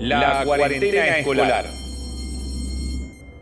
[0.00, 1.66] La cuarentena escolar.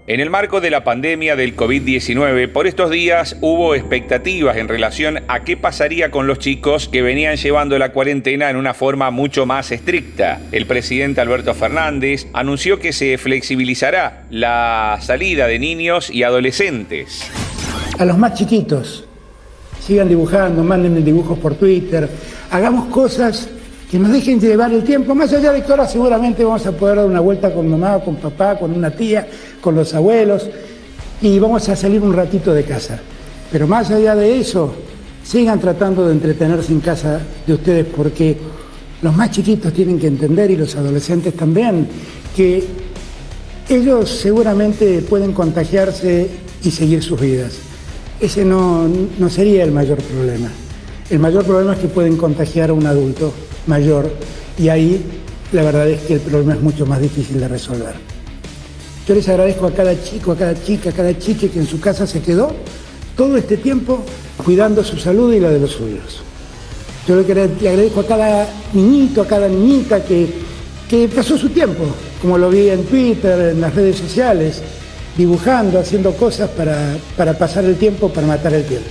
[0.08, 5.20] En el marco de la pandemia del COVID-19, por estos días hubo expectativas en relación
[5.28, 9.46] a qué pasaría con los chicos que venían llevando la cuarentena en una forma mucho
[9.46, 10.40] más estricta.
[10.50, 17.30] El presidente Alberto Fernández anunció que se flexibilizará la salida de niños y adolescentes.
[17.98, 19.04] A los más chiquitos,
[19.78, 22.08] sigan dibujando, manden dibujos por Twitter,
[22.50, 23.48] hagamos cosas
[23.90, 25.14] que nos dejen llevar el tiempo.
[25.14, 28.16] Más allá de que ahora seguramente vamos a poder dar una vuelta con mamá, con
[28.16, 29.26] papá, con una tía,
[29.60, 30.48] con los abuelos
[31.20, 32.98] y vamos a salir un ratito de casa.
[33.50, 34.72] Pero más allá de eso,
[35.24, 38.36] sigan tratando de entretenerse en casa de ustedes porque
[39.00, 41.88] los más chiquitos tienen que entender y los adolescentes también
[42.36, 42.62] que
[43.68, 46.28] ellos seguramente pueden contagiarse
[46.62, 47.54] y seguir sus vidas.
[48.20, 48.86] Ese no,
[49.18, 50.48] no sería el mayor problema.
[51.08, 53.32] El mayor problema es que pueden contagiar a un adulto
[53.68, 54.10] mayor
[54.58, 55.04] y ahí
[55.52, 57.94] la verdad es que el problema es mucho más difícil de resolver.
[59.06, 61.80] Yo les agradezco a cada chico, a cada chica, a cada chique que en su
[61.80, 62.52] casa se quedó
[63.16, 64.04] todo este tiempo
[64.44, 66.22] cuidando su salud y la de los suyos.
[67.06, 70.28] Yo le agradezco a cada niñito, a cada niñita que,
[70.90, 71.84] que pasó su tiempo,
[72.20, 74.60] como lo vi en Twitter, en las redes sociales,
[75.16, 78.90] dibujando, haciendo cosas para, para pasar el tiempo, para matar el tiempo.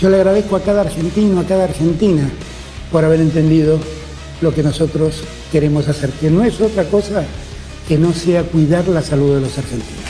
[0.00, 2.28] Yo le agradezco a cada argentino, a cada argentina,
[2.92, 3.80] por haber entendido
[4.42, 7.24] lo que nosotros queremos hacer, que no es otra cosa
[7.88, 10.02] que no sea cuidar la salud de los argentinos.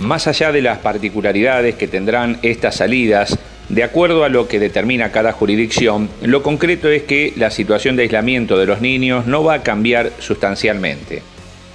[0.00, 5.12] Más allá de las particularidades que tendrán estas salidas, de acuerdo a lo que determina
[5.12, 9.54] cada jurisdicción, lo concreto es que la situación de aislamiento de los niños no va
[9.54, 11.22] a cambiar sustancialmente.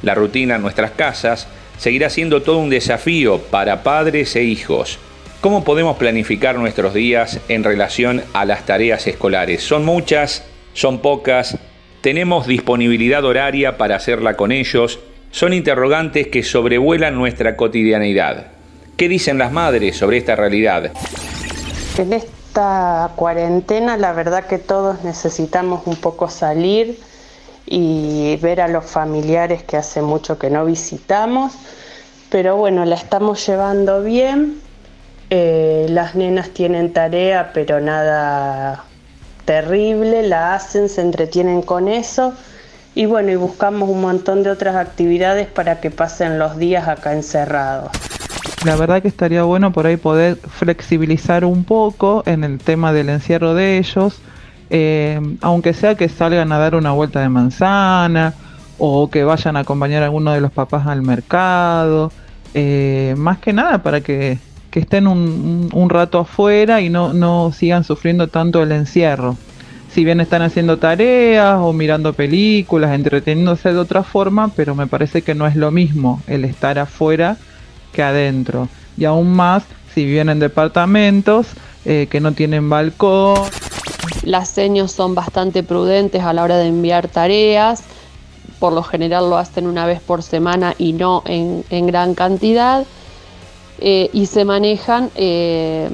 [0.01, 4.99] La rutina en nuestras casas seguirá siendo todo un desafío para padres e hijos.
[5.43, 9.61] ¿Cómo podemos planificar nuestros días en relación a las tareas escolares?
[9.61, 10.45] ¿Son muchas?
[10.71, 11.57] ¿Son pocas?
[11.99, 15.01] ¿Tenemos disponibilidad horaria para hacerla con ellos?
[15.31, 18.53] Son interrogantes que sobrevuelan nuestra cotidianidad.
[18.95, 20.93] ¿Qué dicen las madres sobre esta realidad?
[21.97, 26.97] En esta cuarentena la verdad que todos necesitamos un poco salir
[27.65, 31.51] y ver a los familiares que hace mucho que no visitamos,
[32.29, 34.62] pero bueno, la estamos llevando bien
[35.35, 38.83] eh, las nenas tienen tarea, pero nada
[39.45, 42.35] terrible, la hacen, se entretienen con eso.
[42.93, 47.13] Y bueno, y buscamos un montón de otras actividades para que pasen los días acá
[47.13, 47.89] encerrados.
[48.63, 53.09] La verdad que estaría bueno por ahí poder flexibilizar un poco en el tema del
[53.09, 54.21] encierro de ellos,
[54.69, 58.35] eh, aunque sea que salgan a dar una vuelta de manzana
[58.77, 62.11] o que vayan a acompañar a alguno de los papás al mercado,
[62.53, 64.37] eh, más que nada para que
[64.73, 69.37] que estén un, rato afuera y no, no sigan sufriendo tanto el encierro.
[69.91, 75.21] Si bien están haciendo tareas o mirando películas, entreteniéndose de otra forma, pero me parece
[75.21, 77.37] que no es lo mismo el estar afuera
[77.91, 78.67] que adentro.
[78.97, 79.63] Y aún más
[79.93, 81.49] si viven en departamentos
[81.85, 83.41] eh, que no tienen balcón.
[84.23, 87.83] Las seños son bastante prudentes a la hora de enviar tareas.
[88.57, 92.87] Por lo general lo hacen una vez por semana y no en, en gran cantidad.
[93.85, 95.89] Eh, y se manejan eh,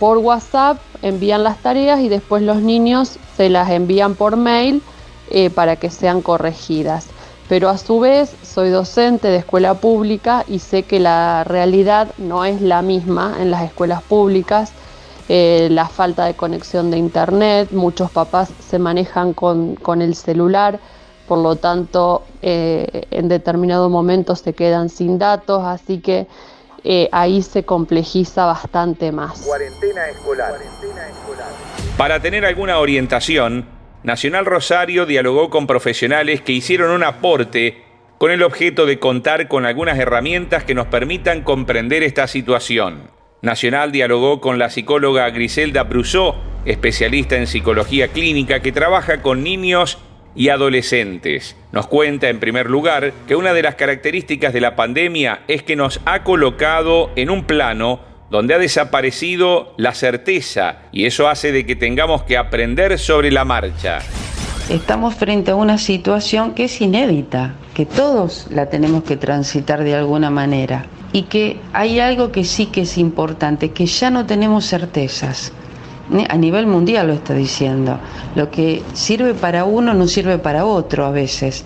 [0.00, 4.82] por WhatsApp, envían las tareas y después los niños se las envían por mail
[5.30, 7.06] eh, para que sean corregidas.
[7.48, 12.44] Pero a su vez soy docente de escuela pública y sé que la realidad no
[12.44, 14.72] es la misma en las escuelas públicas.
[15.28, 20.80] la falta de conexión de internet, muchos papás se manejan con, con el celular,
[21.28, 26.26] por lo tanto en determinado momento se quedan sin datos, así que
[26.84, 29.42] eh, ahí se complejiza bastante más.
[29.42, 30.54] Cuarentena escolar.
[31.96, 33.66] Para tener alguna orientación,
[34.02, 37.84] Nacional Rosario dialogó con profesionales que hicieron un aporte
[38.16, 43.10] con el objeto de contar con algunas herramientas que nos permitan comprender esta situación.
[43.42, 49.98] Nacional dialogó con la psicóloga Griselda Brusó, especialista en psicología clínica que trabaja con niños
[50.34, 51.56] y adolescentes.
[51.72, 55.76] Nos cuenta en primer lugar que una de las características de la pandemia es que
[55.76, 58.00] nos ha colocado en un plano
[58.30, 63.44] donde ha desaparecido la certeza y eso hace de que tengamos que aprender sobre la
[63.44, 63.98] marcha.
[64.68, 69.96] Estamos frente a una situación que es inédita, que todos la tenemos que transitar de
[69.96, 74.64] alguna manera y que hay algo que sí que es importante, que ya no tenemos
[74.66, 75.52] certezas
[76.28, 77.98] a nivel mundial lo está diciendo.
[78.34, 81.64] Lo que sirve para uno no sirve para otro a veces.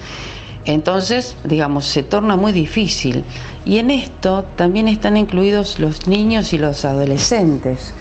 [0.64, 3.25] Entonces, digamos, se torna muy difícil.
[3.64, 7.94] Y en esto también están incluidos los niños y los adolescentes.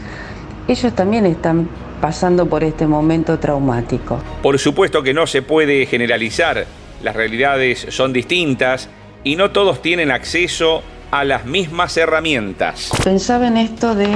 [0.68, 1.68] Ellos también están
[2.00, 4.20] pasando por este momento traumático.
[4.42, 6.66] Por supuesto que no se puede generalizar.
[7.02, 8.88] las realidades son distintas
[9.26, 10.82] y no todos tienen acceso
[11.12, 12.92] a las mismas herramientas.
[13.04, 14.08] Pensaba en esto de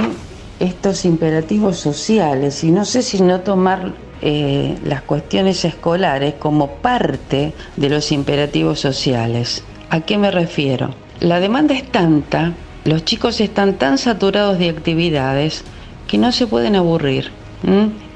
[0.60, 7.52] estos imperativos sociales y no sé si no tomar eh, las cuestiones escolares como parte
[7.76, 9.62] de los imperativos sociales.
[9.90, 10.90] ¿A qué me refiero?
[11.20, 15.64] La demanda es tanta, los chicos están tan saturados de actividades
[16.06, 17.30] que no se pueden aburrir.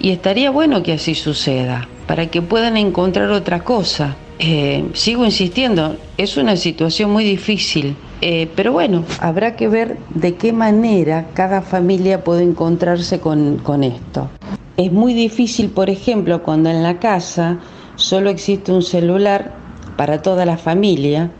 [0.00, 4.16] Y estaría bueno que así suceda, para que puedan encontrar otra cosa.
[4.38, 10.36] Eh, sigo insistiendo, es una situación muy difícil, eh, pero bueno, habrá que ver de
[10.36, 14.30] qué manera cada familia puede encontrarse con, con esto.
[14.76, 17.58] Es muy difícil, por ejemplo, cuando en la casa
[17.96, 19.52] solo existe un celular
[19.96, 21.30] para toda la familia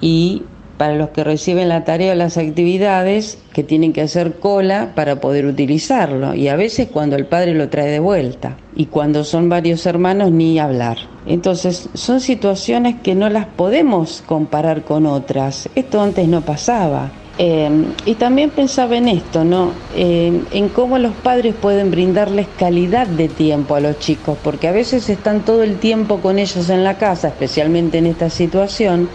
[0.00, 0.42] y
[0.78, 5.20] para los que reciben la tarea o las actividades que tienen que hacer cola para
[5.20, 9.48] poder utilizarlo y a veces cuando el padre lo trae de vuelta y cuando son
[9.48, 10.96] varios hermanos ni hablar.
[11.26, 15.68] Entonces son situaciones que no las podemos comparar con otras.
[15.74, 17.10] Esto antes no pasaba.
[17.38, 17.68] Eh,
[18.06, 19.72] y también pensaba en esto, ¿no?
[19.94, 24.72] Eh, en cómo los padres pueden brindarles calidad de tiempo a los chicos, porque a
[24.72, 29.10] veces están todo el tiempo con ellos en la casa, especialmente en esta situación,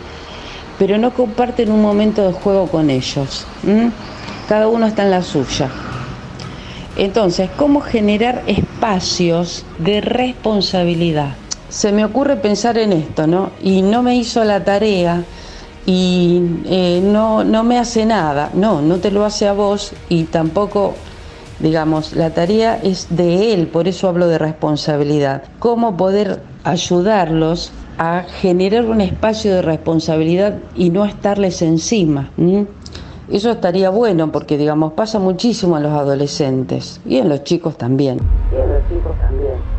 [0.78, 3.48] pero no comparten un momento de juego con ellos.
[4.48, 5.69] Cada uno está en la suya.
[6.98, 11.41] Entonces, ¿cómo generar espacios de responsabilidad?
[11.72, 13.50] Se me ocurre pensar en esto, ¿no?
[13.64, 15.24] Y no me hizo la tarea
[15.88, 18.52] y eh, no, no me hace nada.
[18.54, 20.94] No, no te lo hace a vos y tampoco
[21.58, 25.44] digamos, la tarea es de él, por eso hablo de responsabilidad.
[25.60, 32.32] ¿Cómo poder ayudarlos a generar un espacio de responsabilidad y no estarles encima.
[33.30, 38.18] Eso estaría bueno porque, digamos, pasa muchísimo en los adolescentes y en los chicos también.
[38.52, 39.71] Y en los chicos también.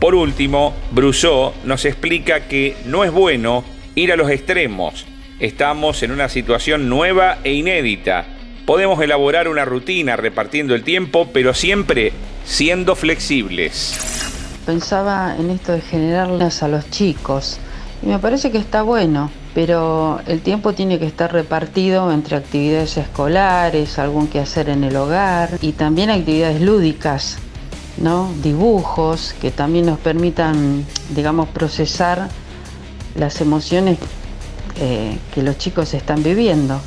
[0.00, 3.64] Por último, Brousseau nos explica que no es bueno
[3.94, 5.06] ir a los extremos.
[5.38, 8.26] Estamos en una situación nueva e inédita.
[8.66, 12.12] Podemos elaborar una rutina repartiendo el tiempo, pero siempre
[12.44, 14.10] siendo flexibles
[14.70, 17.58] pensaba en esto de generarlas a los chicos
[18.02, 22.96] y me parece que está bueno, pero el tiempo tiene que estar repartido entre actividades
[22.96, 27.38] escolares, algún que hacer en el hogar y también actividades lúdicas,
[27.96, 28.30] ¿no?
[28.42, 30.84] Dibujos que también nos permitan,
[31.14, 32.28] digamos, procesar
[33.14, 33.98] las emociones
[34.76, 36.80] eh, que los chicos están viviendo.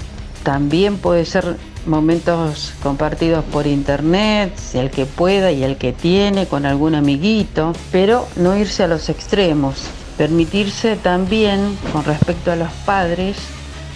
[0.43, 6.65] También puede ser momentos compartidos por internet, el que pueda y el que tiene con
[6.65, 9.75] algún amiguito, pero no irse a los extremos,
[10.17, 13.37] permitirse también con respecto a los padres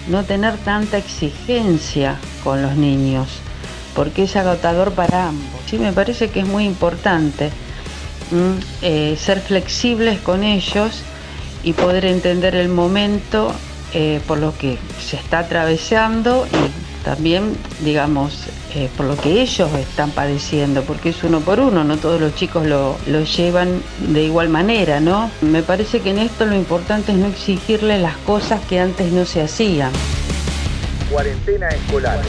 [0.07, 3.27] no tener tanta exigencia con los niños,
[3.97, 5.59] porque es agotador para ambos.
[5.67, 7.49] Sí, me parece que es muy importante
[8.83, 11.01] eh, ser flexibles con ellos
[11.63, 13.51] y poder entender el momento
[13.95, 18.44] eh, por lo que se está atravesando y también, digamos,
[18.75, 22.35] eh, por lo que ellos están padeciendo, porque es uno por uno, no todos los
[22.35, 25.31] chicos lo, lo, llevan de igual manera, ¿no?
[25.41, 29.25] Me parece que en esto lo importante es no exigirle las cosas que antes no
[29.25, 29.91] se hacían.
[31.09, 32.21] Cuarentena escolar.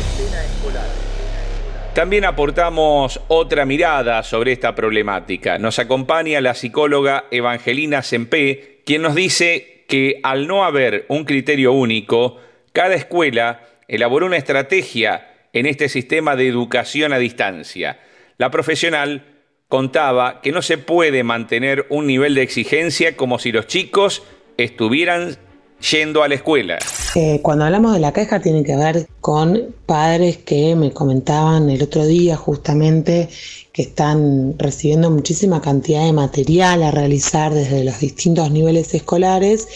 [1.98, 5.58] También aportamos otra mirada sobre esta problemática.
[5.58, 11.72] Nos acompaña la psicóloga Evangelina Sempé, quien nos dice que al no haber un criterio
[11.72, 12.40] único,
[12.72, 17.98] cada escuela elaboró una estrategia en este sistema de educación a distancia.
[18.36, 19.24] La profesional
[19.66, 24.22] contaba que no se puede mantener un nivel de exigencia como si los chicos
[24.56, 25.36] estuvieran
[25.80, 26.78] yendo a la escuela.
[27.14, 31.82] Eh, cuando hablamos de la queja tiene que ver con padres que me comentaban el
[31.82, 33.28] otro día justamente
[33.72, 39.68] que están recibiendo muchísima cantidad de material a realizar desde los distintos niveles escolares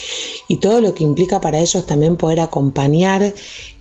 [0.49, 3.33] y todo lo que implica para ellos también poder acompañar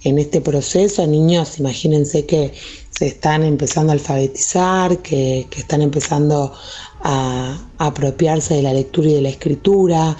[0.03, 1.05] en este proceso.
[1.07, 2.53] Niños, imagínense que
[2.89, 6.53] se están empezando a alfabetizar, que, están empezando
[7.01, 10.15] a, apropiarse de la lectura y de la escritura.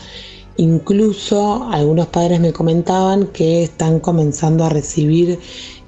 [0.58, 5.40] Incluso algunos padres me comentaban que están comenzando a recibir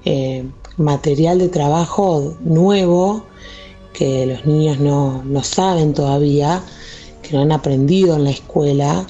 [0.05, 0.45] eh,
[0.77, 3.25] material de trabajo nuevo
[3.93, 6.63] que los niños no, saben todavía,
[7.21, 9.05] que no han aprendido en la escuela,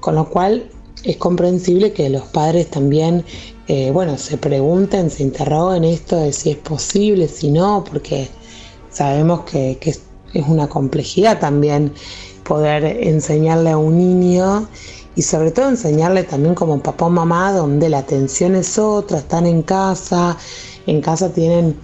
[0.00, 0.68] con lo cual
[1.04, 3.24] es comprensible que los padres también,
[3.68, 8.28] eh, bueno, se pregunten, se interroguen esto de si es posible, si no, porque
[8.90, 10.02] sabemos que es,
[10.48, 11.92] una complejidad también
[12.46, 14.68] poder enseñarle a un niño
[15.14, 19.46] y sobre todo enseñarle también como papá o mamá donde la atención es otra, están
[19.46, 20.36] en casa,
[20.86, 21.76] en casa tienen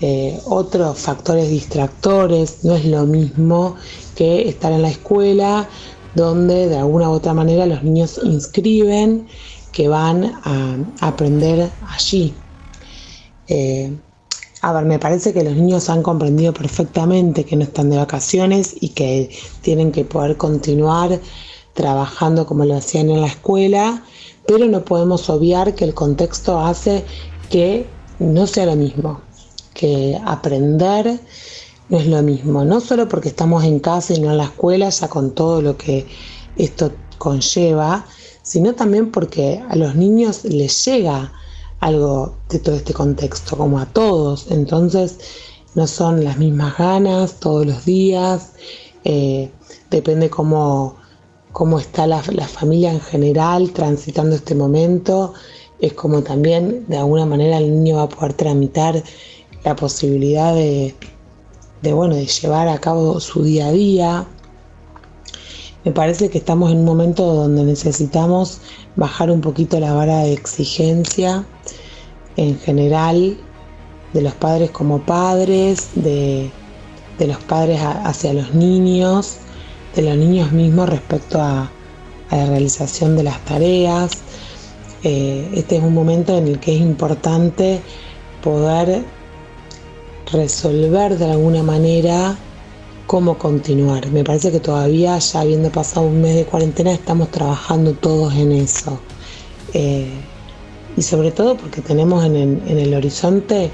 [0.00, 3.76] eh, otros factores distractores, no es lo mismo
[4.16, 5.68] que estar en la escuela
[6.14, 9.26] donde de alguna u otra manera los niños inscriben
[9.70, 12.34] que van a aprender allí.
[13.48, 13.92] Eh,
[14.64, 18.76] a ver, me parece que los niños han comprendido perfectamente que no están de vacaciones
[18.80, 19.28] y que
[19.60, 21.20] tienen que poder continuar
[21.74, 24.04] trabajando como lo hacían en la escuela,
[24.46, 27.04] pero no podemos obviar que el contexto hace
[27.50, 27.86] que
[28.20, 29.20] no sea lo mismo,
[29.74, 31.18] que aprender
[31.88, 34.88] no es lo mismo, no solo porque estamos en casa y no en la escuela,
[34.88, 36.06] ya con todo lo que
[36.56, 38.06] esto conlleva,
[38.42, 41.32] sino también porque a los niños les llega
[41.82, 44.50] algo de todo este contexto, como a todos.
[44.50, 45.18] Entonces,
[45.74, 48.52] no son las mismas ganas todos los días,
[49.04, 49.50] eh,
[49.90, 50.96] depende cómo,
[51.50, 55.34] cómo está la, familia en general transitando este momento.
[55.80, 59.02] Es como también de alguna manera el niño va a poder tramitar
[59.64, 60.94] la posibilidad de,
[61.82, 64.26] de, bueno, de llevar a cabo su día a día.
[65.84, 68.60] Me parece que estamos en un momento donde necesitamos
[68.94, 71.44] bajar un poquito la vara de exigencia
[72.36, 73.36] en general
[74.12, 76.50] de los padres como padres, de,
[77.18, 79.38] los padres hacia los niños,
[79.96, 81.70] de los niños mismos respecto a,
[82.30, 84.12] la realización de las tareas.
[85.02, 87.80] Eh, este es un momento en el que es importante
[88.42, 89.04] poder
[90.32, 92.38] resolver de alguna manera
[93.12, 94.10] cómo continuar.
[94.10, 98.52] Me parece que todavía, ya habiendo pasado un mes de cuarentena, estamos trabajando todos en
[98.52, 98.98] eso.
[99.74, 100.10] Eh,
[100.96, 103.70] y sobre todo porque tenemos en el, horizonte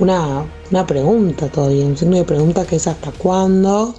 [0.00, 0.44] una,
[0.88, 3.94] pregunta todavía, un signo de pregunta que es hasta cuándo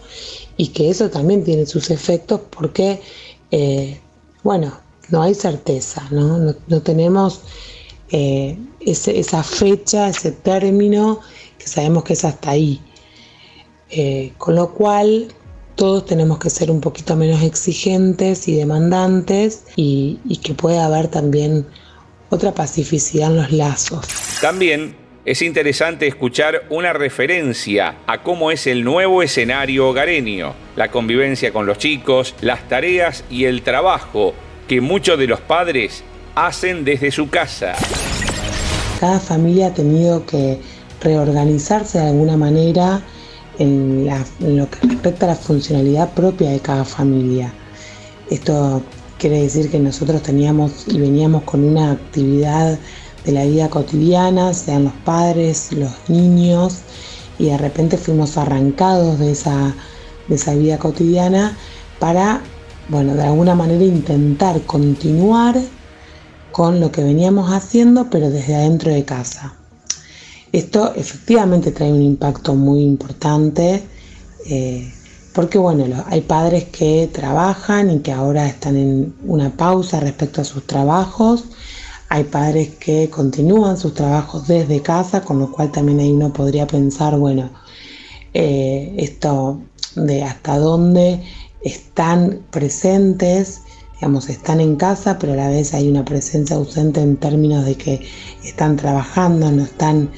[0.57, 2.99] y que eso también tiene sus efectos porque,
[3.49, 3.97] eh,
[4.43, 4.73] bueno,
[5.07, 7.39] no hay certeza, no, no, tenemos
[8.09, 11.21] eh, esa fecha, ese término
[11.57, 12.81] que sabemos que es hasta ahí.
[13.91, 15.27] Eh, con lo cual
[15.75, 21.07] todos tenemos que ser un poquito menos exigentes y demandantes y, y que pueda haber
[21.07, 21.65] también
[22.29, 24.05] otra pacificidad en los lazos.
[24.39, 24.95] También
[25.25, 31.65] es interesante escuchar una referencia a cómo es el nuevo escenario hogareño, la convivencia con
[31.65, 34.33] los chicos, las tareas y el trabajo
[34.67, 37.73] que muchos de los padres hacen desde su casa.
[38.99, 40.59] Cada familia ha tenido que
[41.01, 43.01] reorganizarse de alguna manera
[43.61, 47.53] en, lo que respecta a la funcionalidad propia de cada familia.
[48.29, 48.81] Esto
[49.21, 52.79] Quiere decir que nosotros teníamos y veníamos con una actividad
[53.23, 56.79] de la vida cotidiana, sean los padres, los niños,
[57.37, 59.75] y de repente fuimos arrancados de esa,
[60.27, 61.55] de esa vida cotidiana
[61.99, 62.41] para,
[62.89, 65.61] bueno, de alguna manera intentar continuar
[66.51, 69.60] con lo que veníamos haciendo, pero desde adentro de casa.
[70.51, 73.83] Esto efectivamente trae un impacto muy importante.
[74.45, 74.91] Eh,
[75.33, 80.43] porque bueno, hay padres que trabajan y que ahora están en una pausa respecto a
[80.43, 81.45] sus trabajos,
[82.09, 86.67] hay padres que continúan sus trabajos desde casa, con lo cual también ahí uno podría
[86.67, 87.49] pensar, bueno,
[88.33, 89.61] eh, esto
[89.95, 91.23] de hasta dónde
[91.61, 93.61] están presentes,
[93.93, 97.75] digamos, están en casa, pero a la vez hay una presencia ausente en términos de
[97.75, 98.01] que
[98.43, 100.09] están trabajando, no están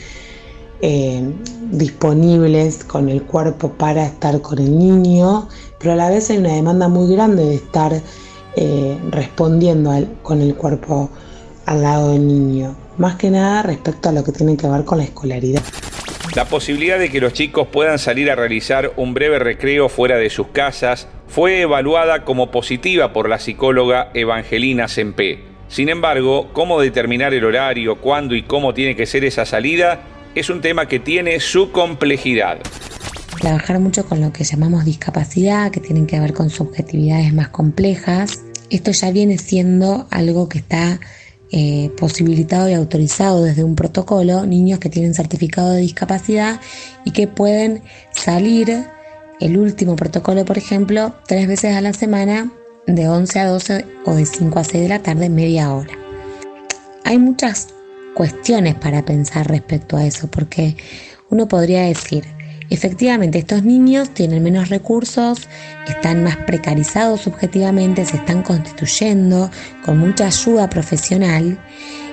[0.86, 1.24] eh,
[1.72, 5.48] disponibles con el cuerpo para estar con el niño,
[5.80, 7.94] pero a la vez hay una demanda muy grande de estar
[8.58, 11.10] eh, respondiendo con el cuerpo
[11.66, 14.98] al lado del niño, más que nada respecto a lo que tiene que ver con
[14.98, 15.62] la escolaridad.
[16.36, 20.30] La posibilidad de que los chicos puedan salir a realizar un breve recreo fuera de
[20.30, 25.46] sus casas fue evaluada como positiva por la psicóloga Evangelina Sempe.
[25.70, 30.02] Sin embargo, cómo determinar el horario, cuándo y cómo tiene que ser esa salida
[30.36, 32.60] es un tema que tiene su complejidad.
[33.40, 38.42] Trabajar mucho con lo que llamamos discapacidad, que tienen que ver con subjetividades más complejas.
[38.70, 41.00] Esto ya viene siendo algo que está
[41.52, 46.60] eh, posibilitado y autorizado desde un protocolo, niños que tienen certificado de discapacidad
[47.06, 48.86] y que pueden salir,
[49.40, 52.52] el último protocolo por ejemplo, tres veces a la semana
[52.88, 55.92] de 11 a 12 o de 5 a 6 de la tarde, media hora.
[57.04, 57.68] Hay muchas
[58.14, 60.76] cuestiones para pensar respecto a eso, porque
[61.30, 62.26] uno podría decir,
[62.70, 65.48] efectivamente estos niños tienen menos recursos,
[65.88, 69.50] están más precarizados subjetivamente, se están constituyendo
[69.86, 71.60] con mucha ayuda profesional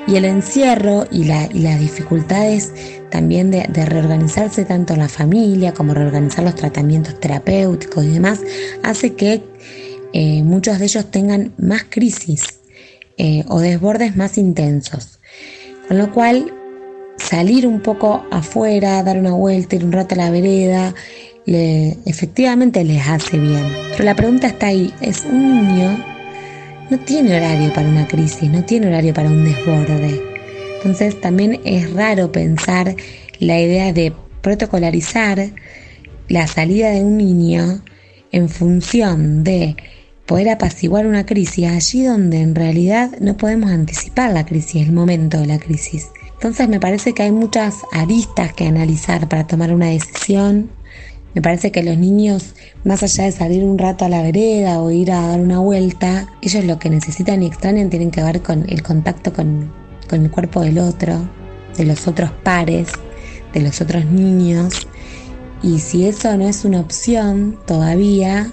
[0.07, 2.73] y el encierro y, las dificultades
[3.11, 8.41] también de, reorganizarse tanto en la familia como reorganizar los tratamientos terapéuticos y demás,
[8.83, 9.43] hace que
[10.13, 12.61] eh, muchos de ellos tengan más crisis
[13.19, 15.21] eh, o desbordes más intensos.
[15.91, 16.55] Con lo cual,
[17.17, 20.95] salir un poco afuera, dar una vuelta, ir un rato a la vereda,
[21.45, 23.67] efectivamente les hace bien.
[23.91, 26.05] Pero la pregunta está ahí, es un niño
[26.91, 30.23] no tiene horario para una crisis, no tiene horario para un desborde.
[30.77, 32.95] Entonces también es raro pensar
[33.41, 35.51] la idea de protocolarizar
[36.29, 37.83] la salida de un niño
[38.31, 39.75] en función de
[40.31, 45.41] poder apaciguar una crisis allí donde en realidad no podemos anticipar la crisis, el momento
[45.41, 46.07] de la crisis.
[46.35, 50.71] Entonces me parece que hay muchas aristas que analizar para tomar una decisión.
[51.35, 54.93] Me parece que los niños, más allá de salir un rato a la vereda o
[54.93, 58.67] ir a dar una vuelta, ellos lo que necesitan y extrañan tienen que ver con
[58.69, 59.73] el contacto con,
[60.09, 61.29] con el cuerpo del otro,
[61.77, 62.93] de los otros pares,
[63.53, 64.87] de los otros niños.
[65.61, 68.53] Y si eso no es una opción todavía,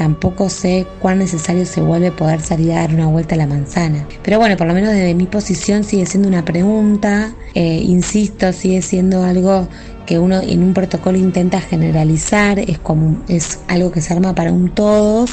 [0.00, 4.08] tampoco sé cuán necesario se vuelve poder salir a dar una vuelta a la manzana.
[4.22, 8.80] Pero bueno, por lo menos desde mi posición sigue siendo una pregunta, eh, insisto, sigue
[8.80, 9.68] siendo algo
[10.06, 14.52] que uno en un protocolo intenta generalizar, es, como, es algo que se arma para
[14.52, 15.32] un todos,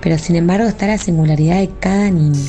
[0.00, 2.44] pero sin embargo está la singularidad de cada niño.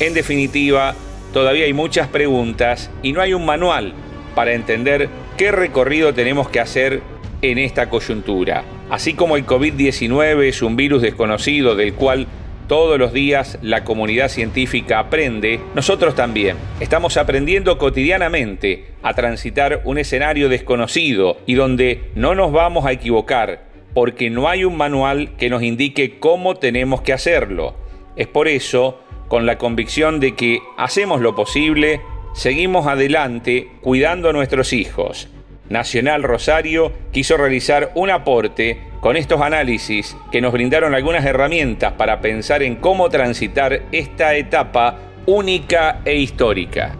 [0.00, 0.94] En definitiva,
[1.34, 3.92] todavía hay muchas preguntas y no hay un manual
[4.34, 7.02] para entender qué recorrido tenemos que hacer
[7.42, 8.64] en esta coyuntura.
[8.90, 12.26] Así como el COVID-19 es un virus desconocido del cual
[12.68, 16.56] todos los días la comunidad científica aprende, nosotros también.
[16.80, 23.64] Estamos aprendiendo cotidianamente a transitar un escenario desconocido y donde no nos vamos a equivocar,
[23.94, 27.74] porque no hay un manual que nos indique cómo tenemos que hacerlo.
[28.16, 32.00] Es por eso, con la convicción de que hacemos lo posible,
[32.34, 35.28] seguimos adelante cuidando a nuestros hijos
[35.68, 42.20] Nacional Rosario quiso realizar un aporte con estos análisis que nos brindaron algunas herramientas para
[42.20, 46.96] pensar en cómo transitar esta etapa única e histórica.